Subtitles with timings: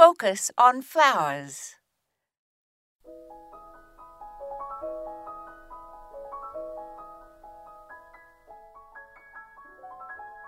[0.00, 1.74] focus on flowers.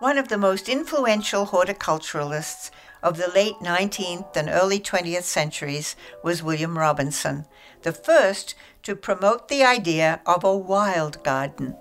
[0.00, 2.72] One of the most influential horticulturalists
[3.04, 5.94] of the late 19th and early 20th centuries
[6.24, 7.46] was William Robinson,
[7.82, 11.76] the first to promote the idea of a wild garden.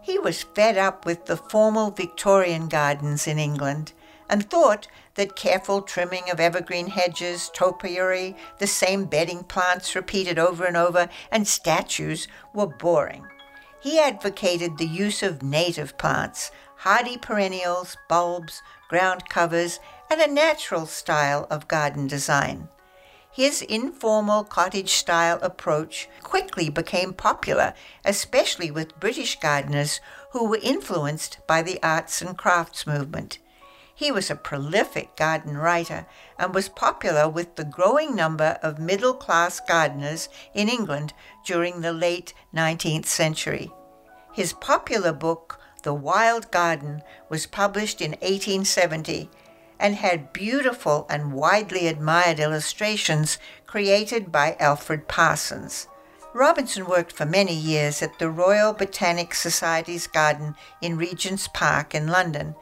[0.00, 3.94] He was fed up with the formal Victorian gardens in England
[4.28, 10.64] and thought that careful trimming of evergreen hedges, topiary, the same bedding plants repeated over
[10.64, 13.26] and over, and statues were boring.
[13.80, 19.78] He advocated the use of native plants, hardy perennials, bulbs, ground covers,
[20.10, 22.68] and a natural style of garden design.
[23.30, 30.00] His informal cottage style approach quickly became popular, especially with British gardeners
[30.30, 33.38] who were influenced by the arts and crafts movement.
[33.96, 39.14] He was a prolific garden writer and was popular with the growing number of middle
[39.14, 41.12] class gardeners in England
[41.46, 43.70] during the late 19th century.
[44.32, 49.30] His popular book, The Wild Garden, was published in 1870
[49.78, 55.86] and had beautiful and widely admired illustrations created by Alfred Parsons.
[56.32, 62.08] Robinson worked for many years at the Royal Botanic Society's garden in Regent's Park in
[62.08, 62.56] London.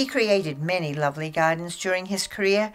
[0.00, 2.72] He created many lovely gardens during his career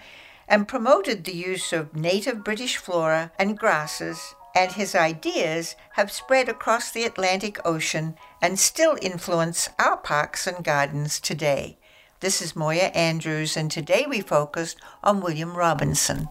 [0.48, 6.48] and promoted the use of native British flora and grasses, and his ideas have spread
[6.48, 11.80] across the Atlantic Ocean and still influence our parks and gardens today.
[12.20, 16.28] This is Moya Andrews, and today we focused on William Robinson.